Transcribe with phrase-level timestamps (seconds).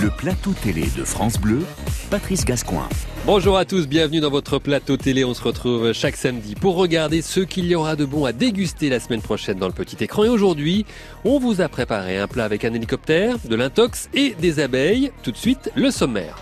[0.00, 1.64] Le plateau télé de France Bleu,
[2.08, 2.88] Patrice Gascoin.
[3.26, 5.24] Bonjour à tous, bienvenue dans votre plateau télé.
[5.24, 8.90] On se retrouve chaque samedi pour regarder ce qu'il y aura de bon à déguster
[8.90, 10.22] la semaine prochaine dans le petit écran.
[10.22, 10.86] Et aujourd'hui,
[11.24, 15.10] on vous a préparé un plat avec un hélicoptère, de l'intox et des abeilles.
[15.24, 16.38] Tout de suite, le sommaire.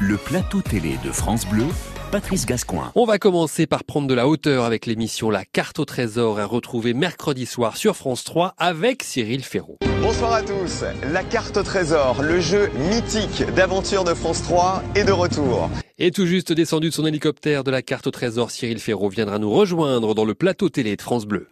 [0.00, 1.66] Le plateau télé de France Bleu,
[2.14, 2.92] Patrice Gascoin.
[2.94, 6.44] On va commencer par prendre de la hauteur avec l'émission La carte au trésor à
[6.44, 9.78] retrouver mercredi soir sur France 3 avec Cyril Ferraud.
[10.00, 10.84] Bonsoir à tous.
[11.12, 15.68] La carte au trésor, le jeu mythique d'aventure de France 3 est de retour.
[15.98, 19.40] Et tout juste descendu de son hélicoptère de la carte au trésor, Cyril Ferraud viendra
[19.40, 21.48] nous rejoindre dans le plateau télé de France Bleu.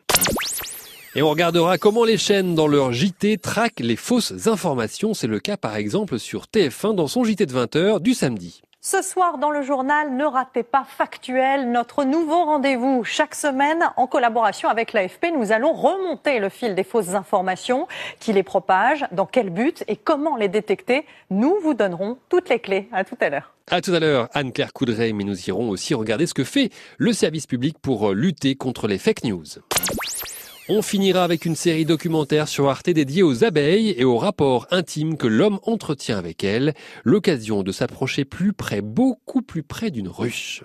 [1.17, 5.13] Et on regardera comment les chaînes dans leur JT traquent les fausses informations.
[5.13, 8.63] C'est le cas par exemple sur TF1 dans son JT de 20h du samedi.
[8.85, 13.05] Ce soir dans le journal, ne ratez pas Factuel, notre nouveau rendez-vous.
[13.05, 17.87] Chaque semaine, en collaboration avec l'AFP, nous allons remonter le fil des fausses informations,
[18.19, 21.07] qui les propagent, dans quel but et comment les détecter.
[21.31, 22.89] Nous vous donnerons toutes les clés.
[22.91, 23.55] À tout à l'heure.
[23.71, 27.13] À tout à l'heure, Anne-Claire Coudray, mais nous irons aussi regarder ce que fait le
[27.13, 29.45] service public pour lutter contre les fake news.
[30.75, 35.19] On finira avec une série documentaire sur Arte dédiée aux abeilles et au rapport intime
[35.19, 36.73] que l'homme entretient avec elles,
[37.05, 40.65] l'occasion de s'approcher plus près, beaucoup plus près d'une ruche.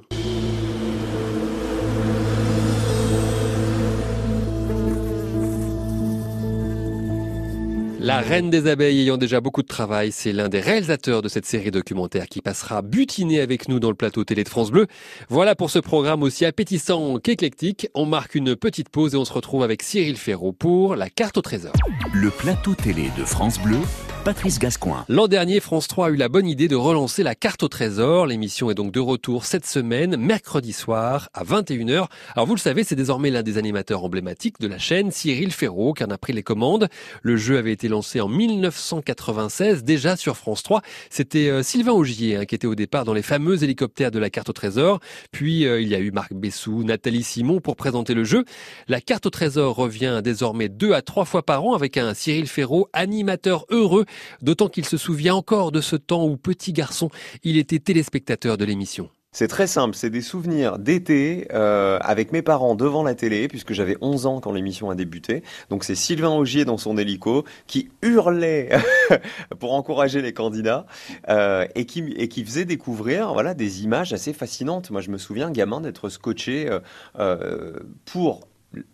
[8.08, 11.46] La reine des abeilles ayant déjà beaucoup de travail, c'est l'un des réalisateurs de cette
[11.46, 14.88] série documentaire qui passera butiner avec nous dans le plateau télé de France Bleu.
[15.28, 17.90] Voilà pour ce programme aussi appétissant qu'éclectique.
[17.96, 21.38] On marque une petite pause et on se retrouve avec Cyril Ferraud pour la carte
[21.38, 21.74] au trésor.
[22.14, 23.80] Le plateau télé de France Bleu,
[24.28, 25.06] Patrice Gascoin.
[25.08, 28.28] L'an dernier, France 3 a eu la bonne idée de relancer la carte au trésor.
[28.28, 32.08] L'émission est donc de retour cette semaine, mercredi soir à 21h.
[32.36, 35.94] Alors vous le savez, c'est désormais l'un des animateurs emblématiques de la chaîne, Cyril Ferraud,
[35.94, 36.90] qui en a pris les commandes.
[37.22, 40.82] Le jeu avait été lancé en 1996, déjà sur France 3.
[41.10, 44.30] C'était euh, Sylvain Augier hein, qui était au départ dans les fameux hélicoptères de la
[44.30, 45.00] carte au trésor.
[45.32, 48.44] Puis euh, il y a eu Marc Bessou, Nathalie Simon pour présenter le jeu.
[48.90, 52.48] La carte au trésor revient désormais deux à trois fois par an avec un Cyril
[52.48, 54.04] Ferraud animateur heureux,
[54.42, 57.10] d'autant qu'il se souvient encore de ce temps où petit garçon,
[57.44, 59.10] il était téléspectateur de l'émission.
[59.34, 63.74] C'est très simple, c'est des souvenirs d'été euh, avec mes parents devant la télé, puisque
[63.74, 65.44] j'avais 11 ans quand l'émission a débuté.
[65.70, 68.70] Donc c'est Sylvain Augier dans son hélico qui hurlait
[69.60, 70.88] pour encourager les candidats
[71.30, 74.90] euh, et, qui, faisait découvrir voilà, des images assez fascinantes.
[74.90, 76.76] Moi je me souviens, gamin, d'être scotché
[77.20, 77.74] euh,
[78.06, 78.48] pour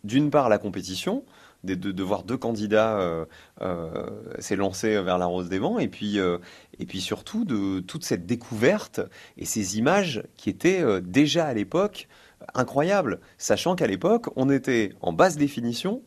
[0.04, 1.24] d'une part la compétition,
[1.64, 3.26] de, voir deux candidats euh,
[3.62, 4.10] euh,
[4.40, 6.38] s'élancer vers la Rose des Vents, et puis, euh,
[6.80, 9.02] et puis surtout de toute cette découverte
[9.38, 12.08] et ces images qui étaient déjà à l'époque
[12.54, 16.02] incroyables, sachant qu'à l'époque, on était en basse définition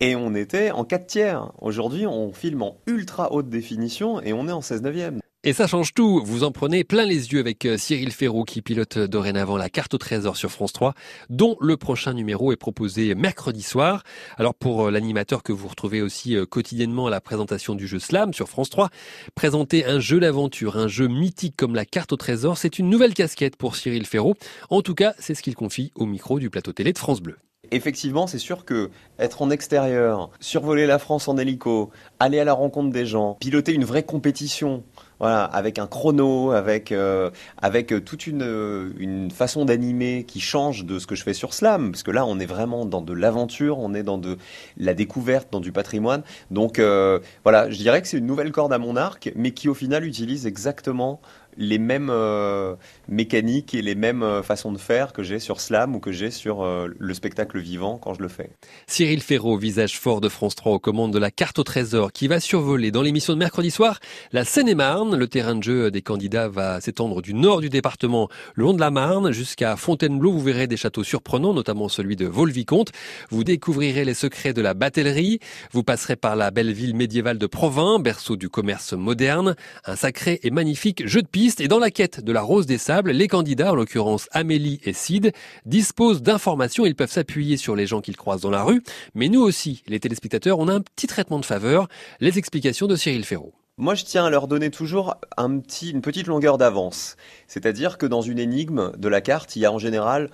[0.00, 1.52] et on était en 4 tiers.
[1.60, 5.20] Aujourd'hui, on filme en ultra haute définition et on est en 16 neuvième.
[5.48, 6.20] Et ça change tout.
[6.24, 9.94] Vous en prenez plein les yeux avec euh, Cyril Ferraud qui pilote dorénavant la carte
[9.94, 10.92] au trésor sur France 3,
[11.30, 14.02] dont le prochain numéro est proposé mercredi soir.
[14.38, 18.00] Alors pour euh, l'animateur que vous retrouvez aussi euh, quotidiennement à la présentation du jeu
[18.00, 18.90] Slam sur France 3,
[19.36, 23.14] présenter un jeu d'aventure, un jeu mythique comme la carte au trésor, c'est une nouvelle
[23.14, 24.34] casquette pour Cyril Ferraud.
[24.68, 27.36] En tout cas, c'est ce qu'il confie au micro du plateau télé de France Bleu.
[27.72, 31.90] Effectivement, c'est sûr que être en extérieur, survoler la France en hélico,
[32.20, 34.84] aller à la rencontre des gens, piloter une vraie compétition,
[35.18, 40.98] voilà, avec un chrono, avec euh, avec toute une une façon d'animer qui change de
[40.98, 43.78] ce que je fais sur Slam, parce que là on est vraiment dans de l'aventure,
[43.78, 44.36] on est dans de
[44.76, 46.22] la découverte, dans du patrimoine.
[46.50, 49.68] Donc euh, voilà, je dirais que c'est une nouvelle corde à mon arc, mais qui
[49.68, 51.20] au final utilise exactement
[51.56, 52.74] les mêmes euh,
[53.08, 56.30] mécaniques et les mêmes euh, façons de faire que j'ai sur Slam ou que j'ai
[56.30, 58.50] sur euh, le spectacle vivant quand je le fais.
[58.86, 62.28] Cyril Ferraud, visage fort de France 3 aux commandes de la carte au trésor qui
[62.28, 64.00] va survoler dans l'émission de mercredi soir
[64.32, 65.16] la Seine-et-Marne.
[65.16, 68.80] Le terrain de jeu des candidats va s'étendre du nord du département le long de
[68.80, 70.32] la Marne jusqu'à Fontainebleau.
[70.32, 72.92] Vous verrez des châteaux surprenants, notamment celui de Vaux-le-Vicomte.
[73.30, 75.40] Vous découvrirez les secrets de la batellerie.
[75.72, 79.56] Vous passerez par la belle ville médiévale de Provins, berceau du commerce moderne.
[79.84, 82.76] Un sacré et magnifique jeu de piste et dans la quête de la rose des
[82.76, 85.32] sables, les candidats, en l'occurrence Amélie et Sid,
[85.64, 86.84] disposent d'informations.
[86.84, 88.82] Ils peuvent s'appuyer sur les gens qu'ils croisent dans la rue.
[89.14, 91.86] Mais nous aussi, les téléspectateurs, on a un petit traitement de faveur.
[92.18, 93.54] Les explications de Cyril Ferraud.
[93.78, 95.62] Moi, je tiens à leur donner toujours une
[96.00, 97.16] petite longueur d'avance.
[97.46, 100.30] C'est-à-dire que dans une énigme de la carte, il y a en général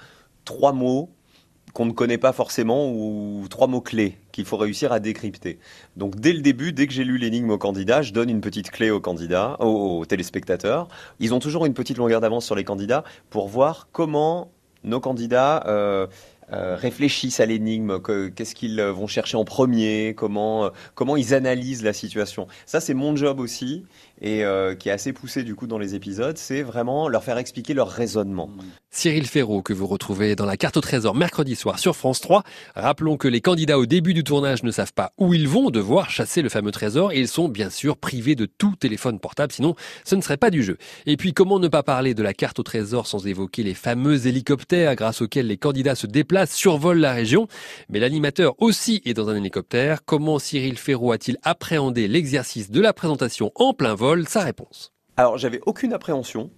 [0.46, 1.10] trois mots
[1.74, 5.58] qu'on ne connaît pas forcément ou trois mots-clés qu'il faut réussir à décrypter.
[5.96, 8.70] Donc dès le début, dès que j'ai lu l'énigme au candidat, je donne une petite
[8.70, 10.88] clé aux candidats, aux, téléspectateurs.
[11.20, 14.50] Ils ont toujours une petite longueur d'avance sur les candidats pour voir comment
[14.84, 16.06] nos candidats euh,
[16.52, 18.00] euh, réfléchissent à l'énigme,
[18.34, 22.48] qu'est-ce qu'ils vont chercher en premier, comment, comment ils analysent la situation.
[22.66, 23.84] Ça, c'est mon job aussi
[24.22, 27.38] et euh, qui est assez poussé du coup dans les épisodes, c'est vraiment leur faire
[27.38, 28.48] expliquer leur raisonnement.
[28.90, 32.44] Cyril Ferraud, que vous retrouvez dans la carte au trésor mercredi soir sur France 3.
[32.76, 36.08] Rappelons que les candidats au début du tournage ne savent pas où ils vont devoir
[36.08, 39.74] chasser le fameux trésor et ils sont bien sûr privés de tout téléphone portable, sinon
[40.04, 40.76] ce ne serait pas du jeu.
[41.06, 44.28] Et puis comment ne pas parler de la carte au trésor sans évoquer les fameux
[44.28, 47.48] hélicoptères grâce auxquels les candidats se déplacent, survolent la région?
[47.88, 50.04] Mais l'animateur aussi est dans un hélicoptère.
[50.04, 54.11] Comment Cyril Ferraud a-t-il appréhendé l'exercice de la présentation en plein vol?
[54.26, 54.92] Sa réponse.
[55.16, 56.50] Alors j'avais aucune appréhension.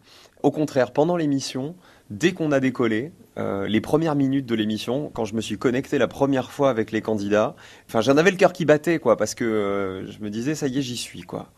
[0.43, 1.75] Au contraire, pendant l'émission,
[2.11, 5.99] dès qu'on a décollé, euh, les premières minutes de l'émission, quand je me suis connecté
[5.99, 7.57] la première fois avec les candidats,
[7.89, 10.67] enfin j'en avais le cœur qui battait quoi, parce que euh, je me disais ça
[10.67, 11.51] y est j'y suis quoi.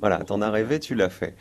[0.00, 1.36] Voilà, t'en as rêvé, tu l'as fait.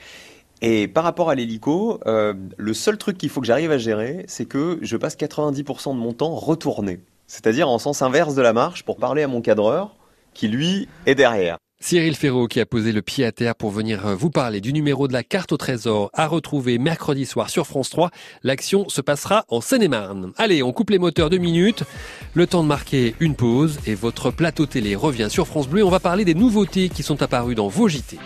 [0.62, 4.26] Et par rapport à l'hélico, euh, le seul truc qu'il faut que j'arrive à gérer,
[4.28, 8.52] c'est que je passe 90% de mon temps retourné, c'est-à-dire en sens inverse de la
[8.52, 9.96] marche pour parler à mon cadreur
[10.34, 11.58] qui lui est derrière.
[11.82, 14.74] Cyril Ferraud qui a posé le pied à terre pour venir euh, vous parler du
[14.74, 18.12] numéro de la carte au trésor à retrouver mercredi soir sur France 3.
[18.44, 20.34] L'action se passera en Seine-et-Marne.
[20.38, 21.86] Allez, on coupe les moteurs deux minutes.
[22.34, 25.86] Le temps de marquer une pause et votre plateau télé revient sur France Bleu.
[25.86, 28.18] On va parler des nouveautés qui sont apparues dans vos JT.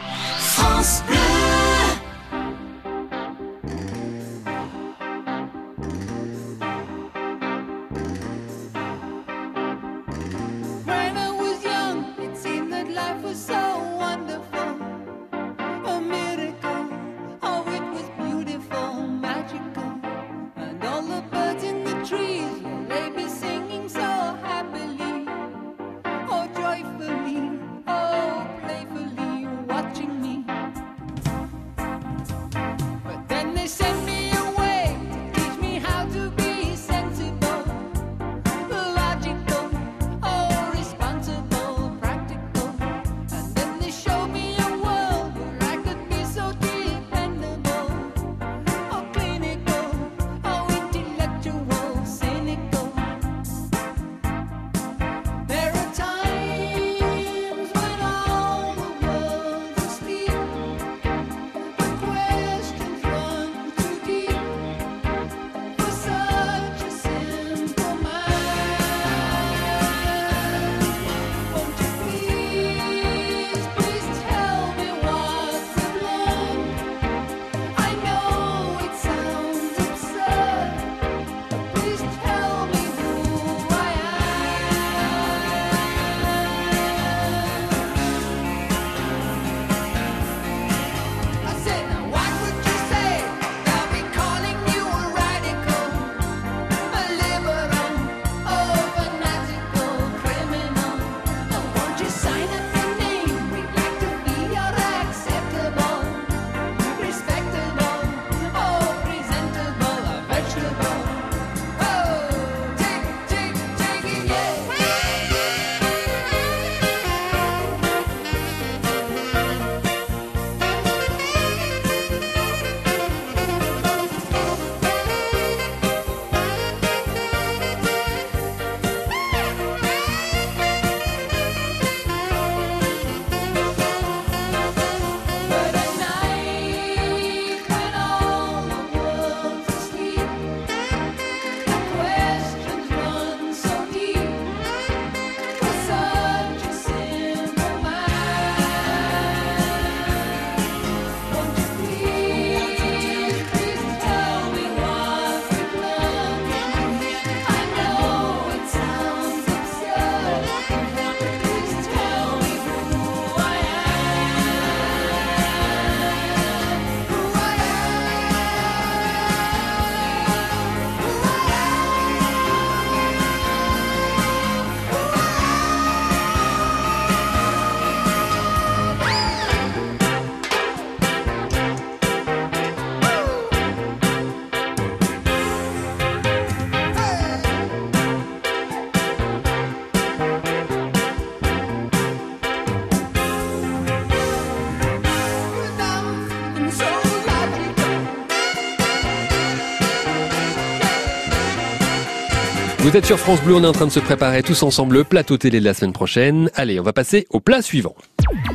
[202.84, 205.04] Vous êtes sur France Bleu, on est en train de se préparer tous ensemble le
[205.06, 206.52] plateau télé de la semaine prochaine.
[206.54, 207.96] Allez, on va passer au plat suivant.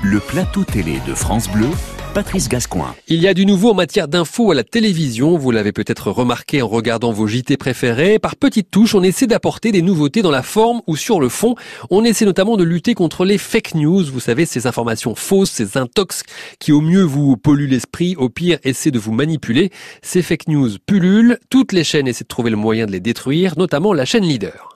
[0.03, 1.69] Le plateau télé de France Bleu
[3.07, 5.39] Il y a du nouveau en matière d'infos à la télévision.
[5.39, 8.19] Vous l'avez peut-être remarqué en regardant vos JT préférés.
[8.19, 11.55] Par petites touches, on essaie d'apporter des nouveautés dans la forme ou sur le fond.
[11.91, 14.05] On essaie notamment de lutter contre les fake news.
[14.05, 16.25] Vous savez, ces informations fausses, ces intox
[16.59, 19.71] qui au mieux vous polluent l'esprit, au pire essaient de vous manipuler.
[20.03, 21.39] Ces fake news pullulent.
[21.51, 24.68] Toutes les chaînes essaient de trouver le moyen de les détruire, notamment la chaîne leader.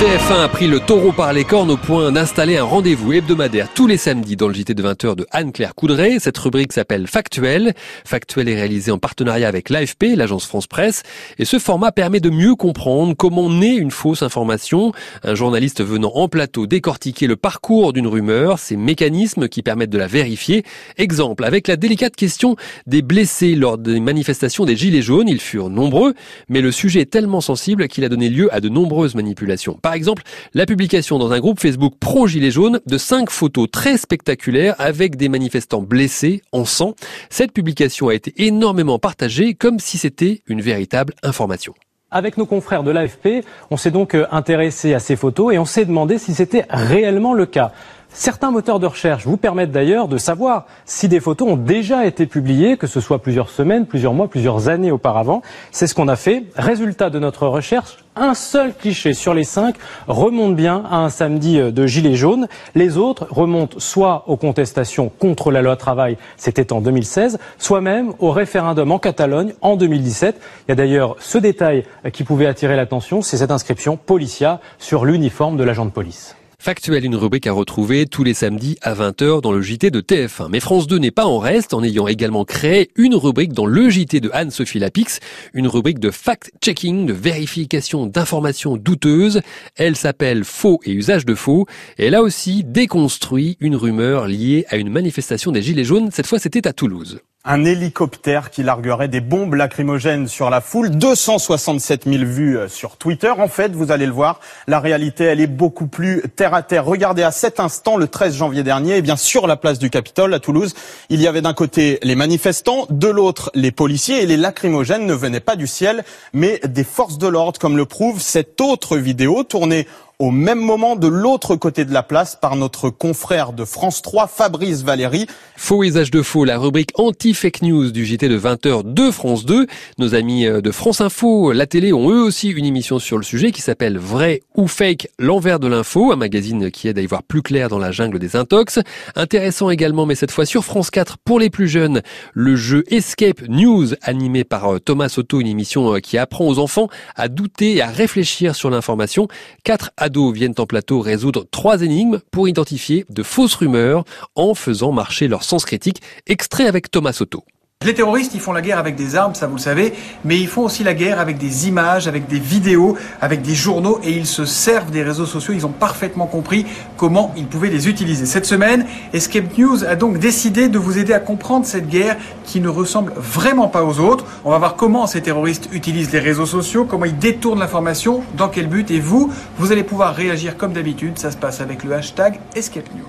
[0.00, 3.86] TF1 a pris le taureau par les cornes au point d'installer un rendez-vous hebdomadaire tous
[3.86, 6.18] les samedis dans le JT de 20h de Anne-Claire Coudray.
[6.18, 7.74] Cette rubrique s'appelle Factuel.
[8.04, 11.04] Factuel est réalisé en partenariat avec l'AFP, l'agence France Presse.
[11.38, 14.92] Et ce format permet de mieux comprendre comment naît une fausse information.
[15.22, 19.98] Un journaliste venant en plateau décortiquer le parcours d'une rumeur, ses mécanismes qui permettent de
[19.98, 20.64] la vérifier.
[20.96, 22.56] Exemple, avec la délicate question
[22.88, 25.28] des blessés lors des manifestations des Gilets jaunes.
[25.28, 26.14] Ils furent nombreux,
[26.48, 29.78] mais le sujet est tellement sensible qu'il a donné lieu à de nombreuses manipulations.
[29.84, 30.22] Par exemple,
[30.54, 35.16] la publication dans un groupe Facebook pro Gilets jaunes de cinq photos très spectaculaires avec
[35.16, 36.94] des manifestants blessés en sang.
[37.28, 41.74] Cette publication a été énormément partagée comme si c'était une véritable information.
[42.10, 45.66] Avec nos confrères de l'AFP, on s'est donc euh, intéressé à ces photos et on
[45.66, 47.72] s'est demandé si c'était réellement le cas.
[48.16, 52.26] Certains moteurs de recherche vous permettent d'ailleurs de savoir si des photos ont déjà été
[52.26, 55.42] publiées, que ce soit plusieurs semaines, plusieurs mois, plusieurs années auparavant.
[55.72, 56.44] C'est ce qu'on a fait.
[56.54, 59.74] Résultat de notre recherche, un seul cliché sur les cinq
[60.06, 62.46] remonte bien à un samedi euh, de Gilets jaunes.
[62.76, 68.12] Les autres remontent soit aux contestations contre la loi travail, c'était en 2016, soit même
[68.20, 70.40] au référendum en Catalogne en 2017.
[70.68, 74.60] Il y a d'ailleurs ce détail euh, qui pouvait attirer l'attention, c'est cette inscription Policia
[74.78, 76.36] sur l'uniforme de l'agent de police.
[76.64, 80.48] Factuel, une rubrique à retrouver tous les samedis à 20h dans le JT de TF1.
[80.48, 83.90] Mais France 2 n'est pas en reste en ayant également créé une rubrique dans le
[83.90, 85.20] JT de Anne-Sophie Lapix,
[85.52, 89.42] une rubrique de fact-checking, de vérification d'informations douteuses.
[89.76, 91.66] Elle s'appelle Faux et usage de faux.
[91.98, 96.08] Et elle a aussi déconstruit une rumeur liée à une manifestation des Gilets jaunes.
[96.12, 100.90] Cette fois, c'était à Toulouse un hélicoptère qui larguerait des bombes lacrymogènes sur la foule.
[100.90, 103.30] 267 000 vues euh, sur Twitter.
[103.30, 106.86] En fait, vous allez le voir, la réalité, elle est beaucoup plus terre à terre.
[106.86, 110.32] Regardez à cet instant, le 13 janvier dernier, eh bien sur la place du Capitole
[110.32, 110.74] à Toulouse,
[111.10, 115.14] il y avait d'un côté les manifestants, de l'autre les policiers, et les lacrymogènes ne
[115.14, 119.44] venaient pas du ciel, mais des forces de l'ordre, comme le prouve cette autre vidéo
[119.44, 119.86] tournée
[120.18, 124.26] au même moment de l'autre côté de la place par notre confrère de France 3,
[124.26, 125.26] Fabrice Valéry.
[125.56, 129.66] Faux usage de faux, la rubrique anti-fake news du JT de 20h de France 2.
[129.98, 133.24] Nos amis euh, de France Info, la télé, ont eux aussi une émission sur le
[133.24, 137.06] sujet qui s'appelle Vrai ou Fake, l'envers de l'info, un magazine qui aide à y
[137.06, 138.78] voir plus clair dans la jungle des intox.
[139.16, 142.02] Intéressant également, mais cette fois sur France 4 pour les plus jeunes,
[142.32, 146.58] le jeu Escape News animé par euh, Thomas Soto, une émission euh, qui apprend aux
[146.58, 149.28] enfants à douter et à réfléchir sur l'information.
[149.64, 154.92] Quatre ados viennent en plateau résoudre trois énigmes pour identifier de fausses rumeurs en faisant
[154.92, 156.02] marcher leur sens critique.
[156.26, 157.44] Extrait avec Thomas Soto.
[157.84, 159.92] Les terroristes, ils font la guerre avec des armes, ça vous le savez,
[160.24, 164.00] mais ils font aussi la guerre avec des images, avec des vidéos, avec des journaux,
[164.02, 165.52] et ils se servent des réseaux sociaux.
[165.54, 166.64] Ils ont parfaitement compris
[166.96, 168.24] comment ils pouvaient les utiliser.
[168.24, 172.62] Cette semaine, Escape News a donc décidé de vous aider à comprendre cette guerre qui
[172.62, 174.24] ne ressemble vraiment pas aux autres.
[174.46, 178.48] On va voir comment ces terroristes utilisent les réseaux sociaux, comment ils détournent l'information, dans
[178.48, 181.18] quel but, et vous, vous allez pouvoir réagir comme d'habitude.
[181.18, 183.04] Ça se passe avec le hashtag Escape News.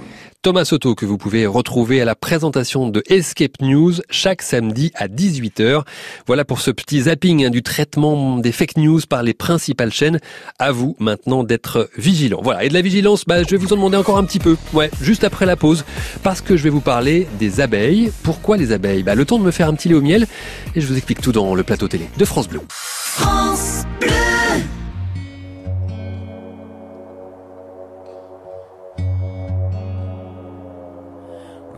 [0.45, 5.07] Thomas Soto que vous pouvez retrouver à la présentation de Escape News chaque samedi à
[5.07, 5.81] 18h.
[6.27, 10.19] Voilà pour ce petit zapping hein, du traitement des fake news par les principales chaînes.
[10.59, 12.41] À vous maintenant d'être vigilant.
[12.43, 12.63] Voilà.
[12.63, 14.55] Et de la vigilance, bah, je vais vous en demander encore un petit peu.
[14.71, 15.83] Ouais, juste après la pause.
[16.21, 18.11] Parce que je vais vous parler des abeilles.
[18.21, 19.01] Pourquoi les abeilles?
[19.01, 20.27] Bah, Le temps de me faire un petit lait au miel.
[20.75, 22.61] Et je vous explique tout dans le plateau télé de France Bleu.
[22.69, 23.84] France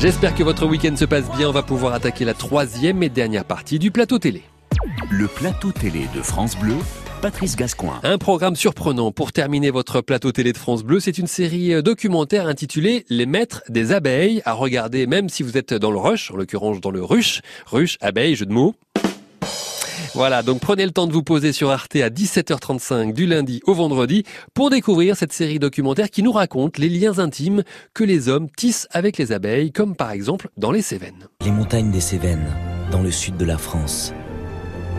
[0.00, 1.50] J'espère que votre week-end se passe bien.
[1.50, 4.42] On va pouvoir attaquer la troisième et dernière partie du plateau télé.
[5.10, 6.76] Le plateau télé de France Bleu,
[7.20, 8.00] Patrice Gascoin.
[8.02, 11.00] Un programme surprenant pour terminer votre plateau télé de France Bleu.
[11.00, 15.58] C'est une série euh, documentaire intitulée Les Maîtres des Abeilles à regarder même si vous
[15.58, 17.42] êtes dans le rush, en l'occurrence dans le ruche.
[17.66, 18.74] Ruche, abeille, jeu de mots.
[20.14, 23.74] Voilà, donc prenez le temps de vous poser sur Arte à 17h35 du lundi au
[23.74, 27.62] vendredi pour découvrir cette série documentaire qui nous raconte les liens intimes
[27.94, 31.28] que les hommes tissent avec les abeilles, comme par exemple dans les Cévennes.
[31.44, 32.50] Les montagnes des Cévennes,
[32.90, 34.12] dans le sud de la France.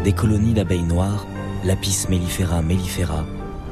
[0.05, 1.27] Des colonies d'abeilles noires,
[1.65, 3.25] Lapis mellifera mellifera,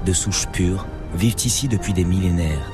[0.06, 2.72] de souches pures, vivent ici depuis des millénaires.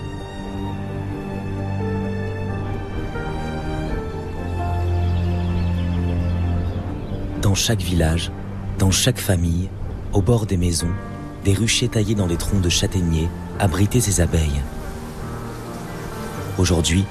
[7.43, 8.31] Dans chaque village,
[8.77, 9.69] dans chaque famille,
[10.13, 10.91] au bord des maisons,
[11.43, 14.61] des ruchers taillés dans des troncs de châtaigniers abritaient ces abeilles.
[16.57, 17.05] Aujourd'hui,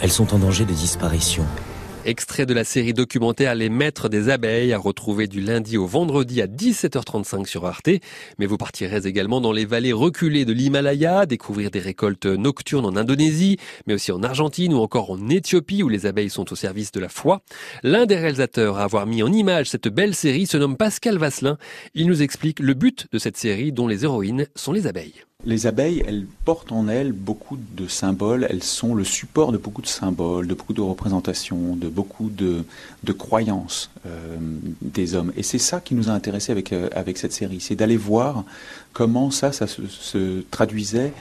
[0.00, 1.44] elles sont en danger de disparition.
[2.08, 6.40] Extrait de la série documentaire Les Maîtres des Abeilles à retrouver du lundi au vendredi
[6.40, 7.90] à 17h35 sur Arte.
[8.38, 12.96] Mais vous partirez également dans les vallées reculées de l'Himalaya, découvrir des récoltes nocturnes en
[12.96, 16.92] Indonésie, mais aussi en Argentine ou encore en Éthiopie où les abeilles sont au service
[16.92, 17.42] de la foi.
[17.82, 21.58] L'un des réalisateurs à avoir mis en image cette belle série se nomme Pascal Vasselin.
[21.92, 25.27] Il nous explique le but de cette série dont les héroïnes sont les abeilles.
[25.48, 29.80] Les abeilles, elles portent en elles beaucoup de symboles, elles sont le support de beaucoup
[29.80, 32.64] de symboles, de beaucoup de représentations, de beaucoup de,
[33.14, 34.36] croyances euh,
[34.82, 35.32] des hommes.
[35.38, 38.44] Et c'est ça qui nous a intéressés avec, euh, avec cette série, c'est d'aller voir
[38.92, 41.14] comment ça, ça se traduisait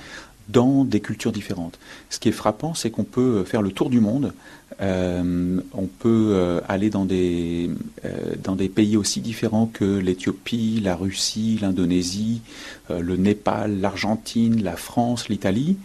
[0.49, 1.77] dans des cultures différentes.
[2.09, 4.33] Ce qui est frappant, c'est qu'on peut faire le tour du monde,
[4.79, 7.69] euh, on peut euh, aller dans des,
[8.05, 12.41] euh, dans des pays aussi différents que l'Éthiopie, la Russie, l'Indonésie,
[12.89, 15.77] le Népal, l'Argentine, la France, l'Italie,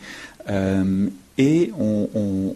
[1.38, 2.09] et on,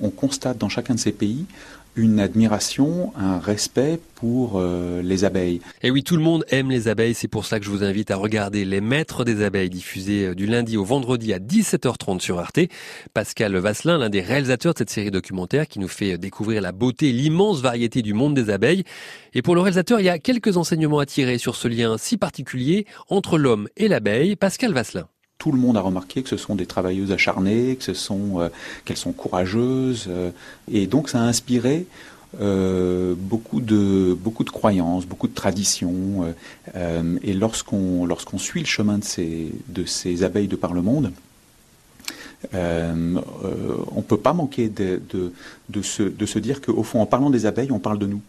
[0.03, 1.47] on, constate dans chacun de ces pays
[1.96, 5.61] une admiration, un respect pour euh, les abeilles.
[5.82, 8.11] Et oui, tout le monde aime les abeilles, c'est pour ça que je vous invite
[8.11, 12.38] à regarder Les Maîtres des abeilles, diffusé euh, du lundi au vendredi à 17h30 sur
[12.38, 12.61] Arte.
[13.14, 16.72] Pascal Vasselin, l'un des réalisateurs de cette série documentaire qui nous fait euh, découvrir la
[16.72, 18.85] beauté, l'immense variété du monde des abeilles.
[19.35, 22.18] Et pour le réalisateur, il y a quelques enseignements à tirer sur ce lien si
[22.18, 24.37] particulier entre l'homme et l'abeille.
[24.37, 25.09] Pascal Vasselin
[25.46, 28.50] tout le monde a remarqué que ce sont des travailleuses acharnées, sont
[28.85, 30.11] qu'elles sont courageuses,
[30.68, 31.87] et donc ça a inspiré
[32.40, 36.24] euh, beaucoup de beaucoup de croyances, beaucoup de traditions.
[36.24, 36.32] Euh,
[36.74, 40.82] euh, et lorsqu'on lorsqu'on suit le chemin de ces de ces abeilles de par le
[40.82, 41.12] monde,
[42.52, 45.00] on peut pas manquer de,
[45.82, 48.20] se, de se dire qu'au fond, en parlant des abeilles, on parle de nous.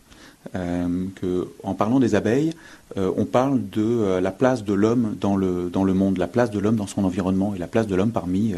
[0.54, 2.54] Que, en parlant des abeilles,
[2.96, 6.88] on parle de la place de l'homme dans le, monde, la place de l'homme dans
[6.88, 8.54] son environnement et la place de l'homme parmi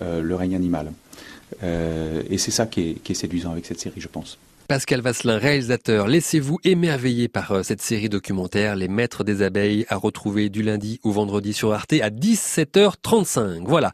[0.00, 0.92] le règne animal.
[1.62, 4.38] et c'est ça qui est séduisant avec cette série, je pense.
[4.68, 9.96] Pascal Vasselin, réalisateur, laissez-vous émerveiller par euh, cette série documentaire Les Maîtres des Abeilles à
[9.96, 13.62] retrouver du lundi au vendredi sur Arte à 17h35.
[13.64, 13.92] Voilà.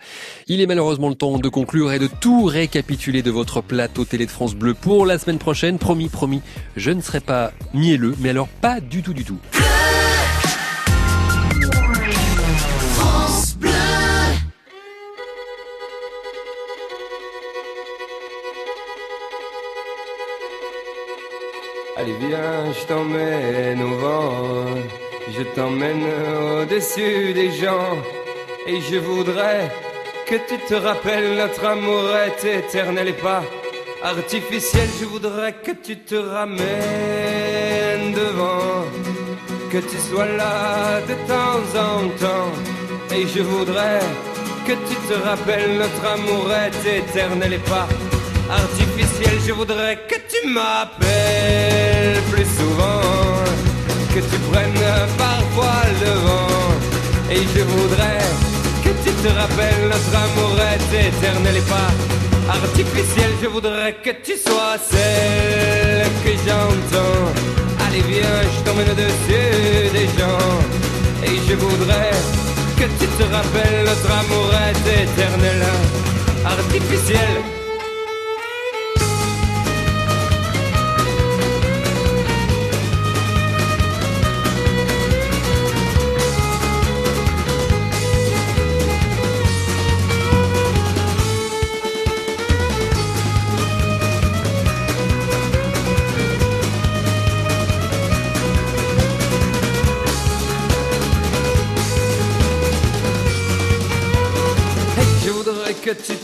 [0.48, 4.24] Il est malheureusement le temps de conclure et de tout récapituler de votre plateau télé
[4.24, 5.78] de France Bleu pour la semaine prochaine.
[5.78, 6.40] Promis, promis,
[6.76, 9.38] je ne serai pas mielleux, mais alors pas du tout, du tout.
[22.02, 24.64] Allez viens, je t'emmène au vent,
[25.36, 27.96] je t'emmène au-dessus des gens,
[28.66, 29.70] et je voudrais
[30.26, 33.44] que tu te rappelles notre amour est éternel et pas
[34.02, 34.88] artificiel.
[34.98, 36.58] Je voudrais que tu te ramènes
[38.14, 38.84] devant,
[39.70, 42.52] que tu sois là de temps en temps,
[43.14, 44.00] et je voudrais
[44.66, 47.86] que tu te rappelles notre amour est éternel et pas
[48.52, 49.34] artificiel.
[49.46, 53.00] Je voudrais que tu m'appelles plus souvent,
[54.14, 54.84] que tu prennes
[55.18, 56.70] parfois le vent.
[57.30, 58.24] Et je voudrais
[58.84, 61.90] que tu te rappelles, notre amour est éternel et pas
[62.48, 63.30] artificiel.
[63.42, 67.24] Je voudrais que tu sois celle que j'entends.
[67.86, 70.52] Allez viens, je t'emmène au-dessus des gens.
[71.24, 72.10] Et je voudrais
[72.76, 75.62] que tu te rappelles, notre amour est éternel,
[76.44, 77.61] artificiel.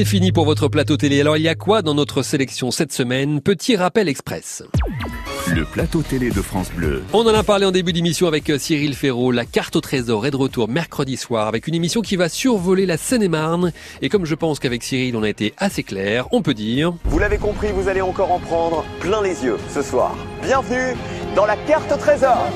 [0.00, 1.20] C'est fini pour votre plateau télé.
[1.20, 3.42] Alors il y a quoi dans notre sélection cette semaine?
[3.42, 4.62] Petit rappel express.
[5.54, 7.02] Le plateau télé de France Bleu.
[7.12, 9.30] On en a parlé en début d'émission avec euh, Cyril Ferraud.
[9.30, 12.86] La carte au trésor est de retour mercredi soir avec une émission qui va survoler
[12.86, 13.72] la Seine-et-Marne.
[14.00, 16.94] Et comme je pense qu'avec Cyril on a été assez clair, on peut dire...
[17.04, 20.16] Vous l'avez compris, vous allez encore en prendre plein les yeux ce soir.
[20.42, 20.96] Bienvenue
[21.36, 22.48] dans la carte au trésor.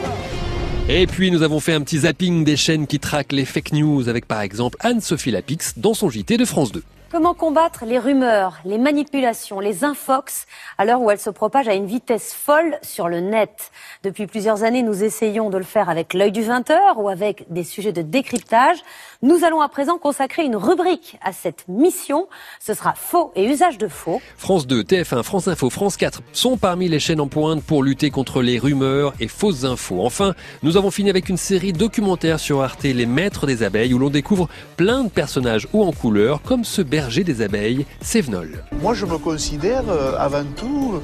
[0.88, 4.09] Et puis nous avons fait un petit zapping des chaînes qui traquent les fake news
[4.09, 6.83] avec par exemple Anne-Sophie Lapix dans son JT de France 2.
[7.14, 10.46] Comment combattre les rumeurs, les manipulations, les infox
[10.79, 13.70] à l'heure où elles se propagent à une vitesse folle sur le net?
[14.03, 17.62] Depuis plusieurs années, nous essayons de le faire avec l'œil du 20h ou avec des
[17.62, 18.79] sujets de décryptage.
[19.22, 22.27] Nous allons à présent consacrer une rubrique à cette mission.
[22.59, 24.20] Ce sera faux et usage de faux.
[24.37, 28.11] France 2, TF1, France Info, France 4 sont parmi les chaînes en pointe pour lutter
[28.11, 30.05] contre les rumeurs et fausses infos.
[30.05, 34.00] Enfin, nous avons fini avec une série documentaire sur Arte, Les Maîtres des Abeilles, où
[34.00, 38.64] l'on découvre plein de personnages hauts en couleur, comme ce berger des abeilles, Sévenol.
[38.80, 41.02] Moi, je me considère euh, avant tout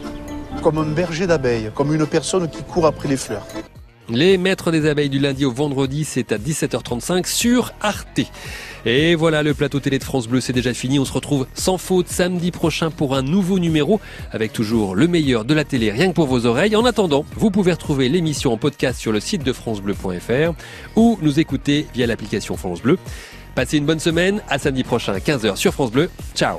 [0.62, 3.46] comme un berger d'abeilles, comme une personne qui court après les fleurs.
[4.08, 8.20] Les maîtres des abeilles du lundi au vendredi, c'est à 17h35 sur Arte.
[8.86, 10.98] Et voilà, le plateau télé de France Bleu, c'est déjà fini.
[10.98, 14.00] On se retrouve sans faute samedi prochain pour un nouveau numéro
[14.32, 16.76] avec toujours le meilleur de la télé rien que pour vos oreilles.
[16.76, 20.54] En attendant, vous pouvez retrouver l'émission en podcast sur le site de francebleu.fr
[20.96, 22.98] ou nous écouter via l'application France Bleu.
[23.54, 26.10] Passez une bonne semaine, à samedi prochain à 15h sur France Bleu.
[26.34, 26.48] Ciao